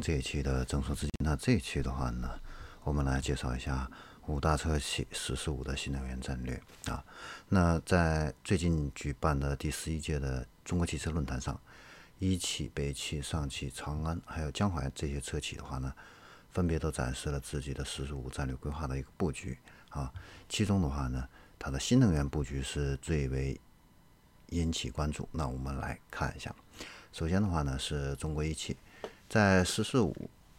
[0.00, 1.10] 这一期的正说资金。
[1.22, 2.40] 那这一期的话呢，
[2.82, 3.90] 我们来介绍一下
[4.26, 7.04] 五大车企“十四五”的新能源战略啊。
[7.48, 11.60] 那在最近举办的第十一届的中国汽车论坛上，
[12.18, 15.92] 一汽、北汽、上汽、长安还有江淮这些车企的话呢，
[16.50, 19.58] 分别都展示了自己的“十四五”战略规划的一个布局
[19.90, 20.12] 啊。
[20.48, 23.60] 其中的话呢，它的新能源布局是最为
[24.48, 25.28] 引起关注。
[25.32, 26.54] 那我们来看一下，
[27.12, 28.76] 首先的话呢，是中国一汽。
[29.30, 30.12] 在“十四五”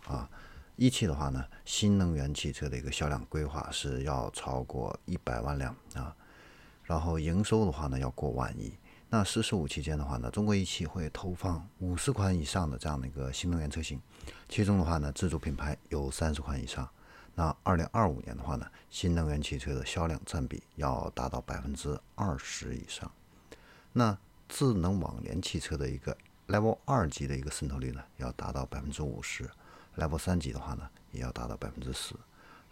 [0.08, 0.30] 啊，
[0.78, 6.16] 一汽的话呢，新能源汽车的一个销量规划是要超过一百万辆啊，
[6.86, 8.74] 然后营收的话呢要过万亿。
[9.10, 14.00] 那“十四五”期间的话呢，中国一汽会投放五十款以上的这样的一个新能源车型，
[14.48, 16.90] 其中的话呢，自主品牌有三十款以上。
[17.36, 23.12] 那二零二五年的话呢，新能源汽车的销量占比要达到百分之二十以上。
[23.92, 24.18] 那
[24.48, 26.16] 智能网联汽车的一个。
[26.52, 29.50] Level 二级的一个渗透率呢，要达到百分之五十
[29.96, 32.14] ；Level 三级的话呢，也要达到百分之十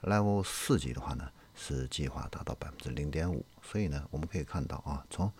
[0.02, 3.45] ；Level 四级的话呢，是计划达到百分之零点五。
[3.64, 5.31] 所以呢，我们可以看到啊，从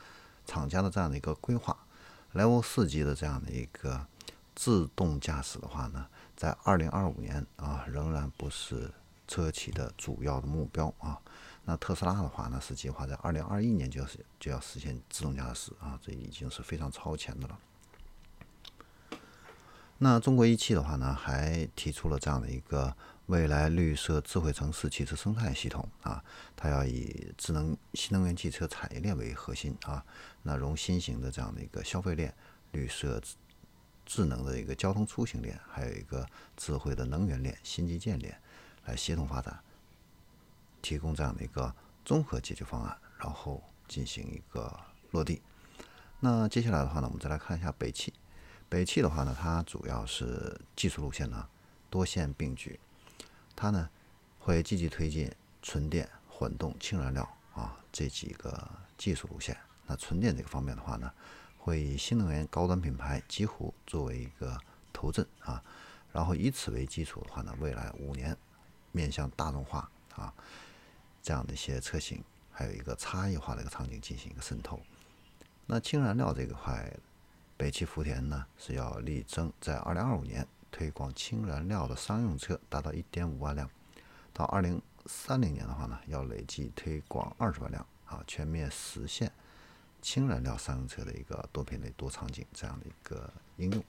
[0.45, 1.75] 厂家的这样的一个规划
[2.33, 4.08] ，Level 四级的这样的一个
[4.56, 8.89] 自动驾驶的话呢，在二零二五年啊，仍然不是
[9.28, 11.19] 车企的主要的目标啊。
[11.66, 14.08] 那特斯拉的话呢，是计划在二零二一年就要
[14.39, 17.59] 就要实现自动驾驶啊，这已经是非常超前的了。
[20.02, 26.23] 那中国一汽的话呢，还提出了这样的一个未来绿色智慧城市汽车生态系统啊，
[26.56, 30.03] 它要以智能新能源汽车产业链为核心啊，
[30.41, 32.33] 那融新型的这样的一个消费链、
[32.72, 33.22] 绿色
[34.06, 36.25] 智能的一个交通出行链，还有一个
[36.56, 38.41] 智慧的能源链、新基建链
[38.86, 39.59] 来协同发展，
[40.81, 41.75] 提供这样的一个
[42.06, 44.80] 综合解决方案，然后进行一个
[45.11, 45.41] 落地。
[46.22, 48.13] 那接下来的话呢，我们再来看一下北汽。
[48.70, 51.50] 北汽的话呢，它主要是技术路线呢
[51.89, 52.80] 多线并举，
[53.56, 53.89] 它呢
[54.38, 59.58] 会积极推进纯电、混动、氢燃料啊这几个技术路线。
[59.88, 61.12] 那纯电这个方面的话呢，
[61.58, 64.56] 会以新能源高端品牌极狐作为一个
[64.94, 65.63] 头阵啊，
[66.12, 68.38] 然后以此为基础的话呢，未来五年
[68.91, 70.31] 面向大众化啊
[71.24, 74.79] 这样的一些车型，还有一个差异化的一个场景进行一个渗透。
[75.66, 76.96] 那氢燃料这一块。
[77.59, 83.70] 北汽福田呢是要力争在二零二五年推广氢燃料的商用车达到一点五万辆，
[84.31, 89.30] 到二零三零年的话呢，要累计推广二十万辆啊，全面实现
[90.02, 93.84] 氢燃料商用车的一个多品类多场景这样的一个应用。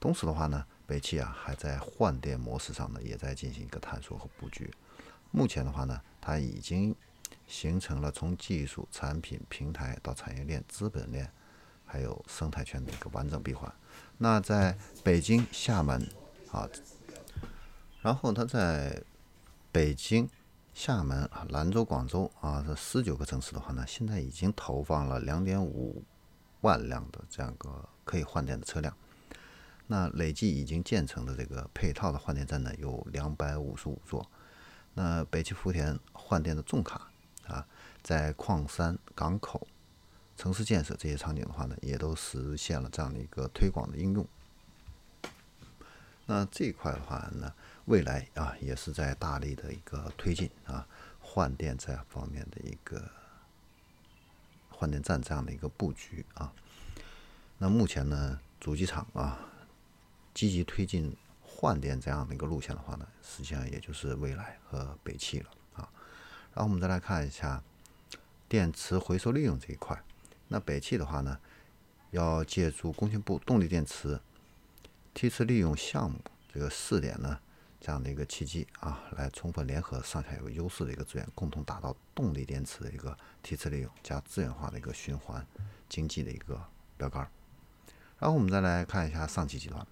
[0.00, 4.68] 同时的话呢，北汽啊还在换电模式上呢也在进行一个探索和布局。
[5.30, 6.92] 目前的话呢，它已经
[7.46, 11.30] 形成了从技术、产品、平台到产业链、资本链。
[11.88, 13.72] 还有生态圈的一个完整闭环。
[14.18, 16.06] 那在北京、厦门
[16.52, 16.68] 啊，
[18.02, 19.02] 然后它在
[19.72, 20.28] 北京、
[20.74, 26.04] 厦门啊、兰州、广州啊这十九个城市的话呢，现在已经投放了两点五
[26.60, 28.94] 万辆的这样个可以换电的车辆。
[29.86, 34.28] 那累计已经建成的这个配套的换电站呢，有两百五十五座。
[34.94, 37.08] 那北汽福田换电的重卡
[37.46, 37.66] 啊，
[38.02, 39.66] 在矿山港口。
[40.38, 44.24] 城市建设这些场景的话呢，也都实现了这样的一个推广的应用。
[46.26, 47.52] 那这一块的话呢，
[47.86, 50.86] 未来啊也是在大力的一个推进啊
[51.18, 53.10] 换电这方面的一个
[54.70, 56.52] 换电站这样的一个布局啊。
[57.58, 59.40] 那目前呢，主机厂啊
[60.32, 65.90] 积极推进换电这样的一个路线的话呢，实际上也就是蔚来和北汽了啊。
[66.54, 67.60] 然后我们再来看一下
[68.48, 70.00] 电池回收利用这一块。
[70.48, 71.38] 那北汽的话呢，
[72.10, 74.18] 要借助工信部动力电池
[75.12, 76.18] 梯次利用项目
[76.52, 77.38] 这个试点呢，
[77.80, 85.46] 这样的一个契机啊，来充分联合上下游优势的一个资源，共同打造动力电池的一个梯次利用加资源化的一个循环
[85.88, 86.58] 经济的一个
[86.96, 87.30] 标杆。
[88.18, 89.86] 然后我们再来看一下上汽集团，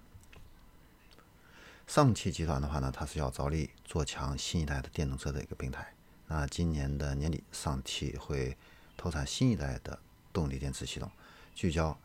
[1.85, 5.93] 上汽集团的话呢，它是要着力做强新一代的电动车的一个平台。
[6.27, 8.57] 那今年的年底，上汽会
[8.97, 9.99] 投产新一代的。
[10.37, 11.11] 动力电池系统
[11.55, 11.97] 聚焦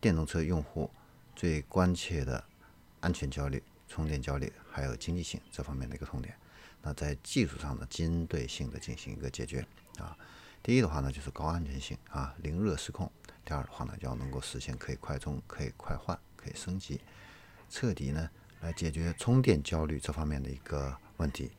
[0.00, 0.90] 电动车用户
[1.36, 2.42] 最关切的
[3.00, 6.34] 安全焦虑、充电焦虑，还有经济性这方面的一个痛点。
[6.80, 9.66] 那在技术上的针对性的进行一个解决
[9.98, 10.16] 啊。
[10.62, 13.06] 第一的话呢，就是高安全性啊，零热失控；
[13.44, 16.98] 第二的话呢，要能够实现可以快充、可以快换、可以升级，
[17.68, 18.30] 彻底呢
[18.62, 21.50] 来解决充电焦虑这方面的一个问题。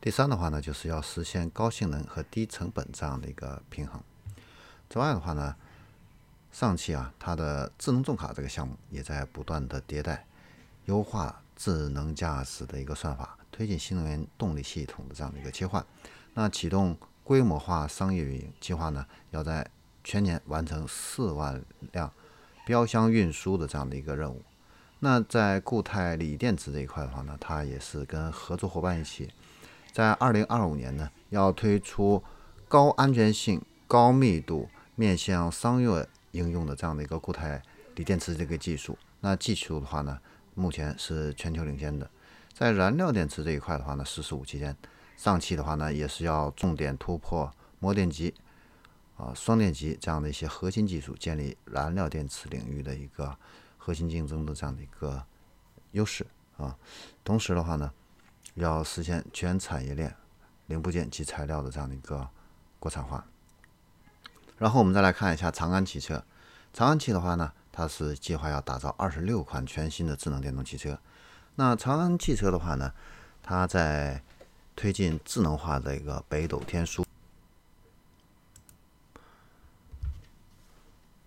[0.00, 4.02] 第三的话呢，就是要实现高性能和低成本这样的一个平衡。
[4.88, 5.56] 此外的话呢，
[6.56, 10.24] 上汽啊，它的智能重卡这个项目也在不断的迭代，
[10.86, 15.84] 优化智能驾驶的一个算法，推进新能源动力系统的这样的一个切换。
[16.32, 19.68] 那启动规模化商业运营计划呢，要在
[20.02, 21.62] 全年完成四万
[21.92, 22.10] 辆
[22.64, 24.42] 标箱运输的这样的一个任务。
[25.00, 29.28] 那在固态锂电池这一块的话呢，它也是跟合作伙伴一起，
[29.92, 32.24] 在二零二五年呢，要推出
[32.66, 36.02] 高安全性、高密度、面向商用
[36.36, 37.62] 应用的这样的一个固态
[37.94, 38.98] 锂电池这个技术。
[39.20, 40.20] 那技术的话呢，
[40.54, 42.08] 目前是全球领先的。
[42.52, 44.76] 在燃料电池这一块的话呢，十四五期间，
[45.16, 48.34] 上汽的话呢，也是要重点突破模电极、
[49.16, 53.36] 啊双电极这样的一些核心技术，建立燃料电池领域的一个。
[53.78, 55.24] 核心竞争的这样的一个
[55.92, 56.76] 优势啊，
[57.22, 57.88] 同时的话呢，
[58.54, 60.12] 要实现全产业链
[60.66, 62.28] 零部件及材料的这样的一个
[62.80, 63.24] 国产化。
[64.58, 66.24] 然后我们再来看一下长安汽车，
[66.72, 70.98] 长安汽的话呢，它是计划要打造二十六款全新的智能电动汽车。
[71.56, 72.92] 那长安汽车的话呢，
[73.42, 74.22] 它在
[74.74, 77.04] 推进智能化的一个北斗天枢，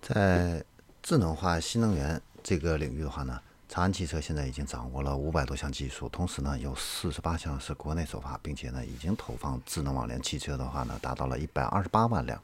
[0.02, 0.64] 在
[1.02, 2.22] 智能化新能源。
[2.42, 12.42] 这个领域的话呢，长安汽车现在已经掌握了五百多项技术，同时呢有四十八项是国内首发，并且呢已经投放智能网联汽车的话呢达到了一百二十八万辆。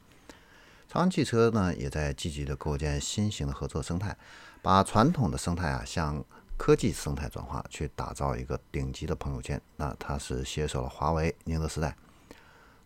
[0.96, 4.16] 长安汽车呢也在积极的构建新型的合作生态，
[4.62, 6.24] 把传统的生态啊向
[6.56, 9.62] 科技生态转化，去打造一个顶级的朋友圈。
[9.76, 11.98] 那它是携手了华为、宁德时代，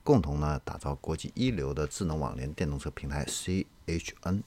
[0.03, 4.41] 共同呢打造国际一流的智能网联电动车平台 CHN。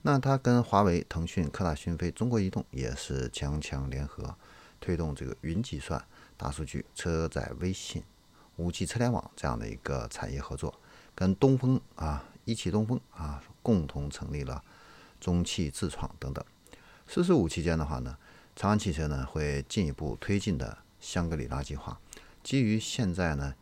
[0.00, 4.34] 那它跟华为、腾讯、科大讯飞、中国移动也是强强联合，
[4.80, 6.02] 推动这个云计算、
[6.38, 8.02] 大数据、车载微信、
[8.56, 10.72] 五 G 车联网这样的一个产业合作，
[11.14, 14.64] 跟东风啊、一汽东风啊共同成立了
[15.20, 16.42] 中汽智创等等。
[17.06, 18.16] “十四五”期间的话呢，
[18.56, 22.00] 长安汽车呢会进一步推进的香格里拉计划，
[22.42, 23.54] 基于现在呢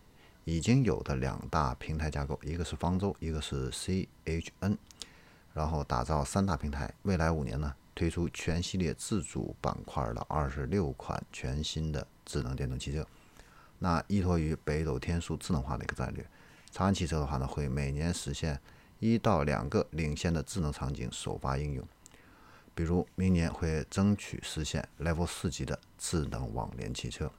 [0.44, 4.78] 已经有的两大平台架构，一个是方舟，一个是 CHN。
[5.54, 13.06] 然后打造三大平台，未来五年呢，推出全系列自主板块的二十六款全新的智能电动汽车。
[13.78, 16.26] 那依托于北斗天枢智能化的一个战略，
[16.72, 18.60] 长安汽车的话呢，会每年实现
[18.98, 21.86] 一到两个领先的智能场景首发应用。
[22.74, 27.30] 比如明年会争取实现 Level 四级的智能网联汽车。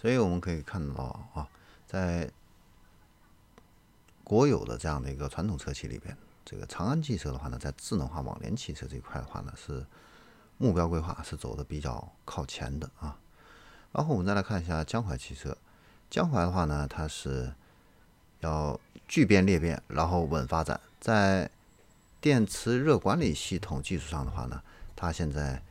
[0.00, 1.48] 所以我们可以看到啊，
[1.86, 2.30] 在
[4.22, 6.16] 国有的这样的一个传统车企里边。
[6.44, 9.84] 这个长安汽车的话呢，在智能化网联汽车这一块的话呢，是
[10.56, 13.18] 目标规划是走的比较靠前的啊。
[13.92, 15.56] 然后我们再来看一下江淮汽车，
[16.08, 17.52] 江淮的话呢，它是
[18.40, 18.78] 要
[19.08, 20.80] 聚变裂变，然后稳发展。
[21.00, 21.50] 在
[22.20, 24.62] 电池热管理系统技术上的话呢，
[24.94, 25.62] 它现在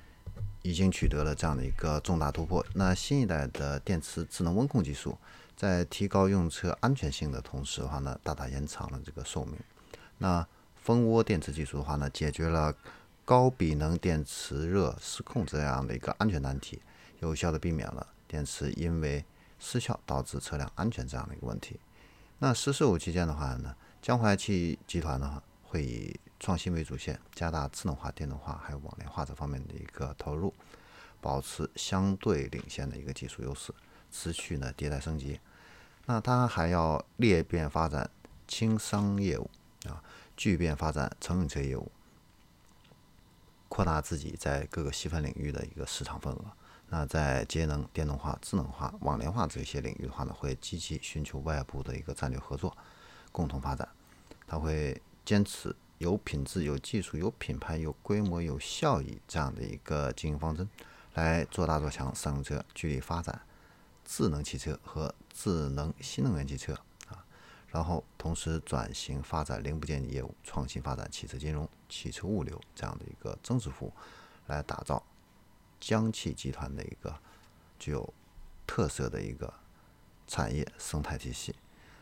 [0.62, 2.66] 已经取得了这样的一个重大突破。
[2.74, 5.18] 那新一代的电池智能温控技术，
[5.56, 9.56] 在提高用车安全性的同时的话呢，大大延长了这个寿命。
[10.18, 10.45] 那
[10.75, 12.75] 蜂窝电池技术的话呢，解决了
[13.24, 16.81] 高比能电池热失控这样的一个安全难题，
[17.19, 19.24] 有效的避免了电池因为
[19.60, 21.80] 失效导致车辆安全这样的一个问题。
[22.40, 30.54] 那“十四五”期间的话呢，江淮汽集团呢会以创新为主线，加大智能化、电动化还有网联化这方面的一个投入，
[31.20, 33.74] 保持相对领先的一个技术优势，
[34.12, 35.40] 持续呢迭代升级。
[36.06, 38.10] 那它还要裂变发展
[38.48, 39.50] 轻商业务
[39.86, 40.04] 啊。
[40.38, 41.92] 聚变发展乘用车业务，
[43.68, 46.46] 扩大自己在各个细分领域的一个市场份额。
[46.90, 52.76] 那在节能、电动化、智能化、网联化这些领域的话呢，会积极寻求外部的一个战略合作，
[53.31, 53.88] 共同发展。
[54.48, 60.68] 他会坚持有品质、有技术、有品牌、有规模、有效益这样的一个经营方针，
[61.14, 63.40] 来做大做强商用车，聚力发展
[64.04, 66.74] 智能汽车和智能新能源汽车
[67.08, 67.24] 啊。
[67.68, 73.94] 然后，同时转型发展零部件业务，创新发展汽车金融、汽车物流这样的一个增值服务，
[74.48, 75.04] 来打造
[75.80, 77.19] 江汽集团的一个
[77.78, 78.14] 具有
[78.68, 79.54] 特色的一个
[80.28, 81.56] 产业生态体系。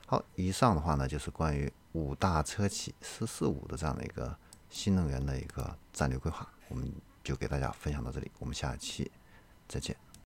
[0.06, 4.38] 好，以上的话呢，就是关于五大车企“十四五”的这样的一个
[4.70, 6.90] 新能源的一个战略规划，我们
[7.24, 9.12] 就给大家分享到这里，我们下期
[9.68, 10.07] 再见。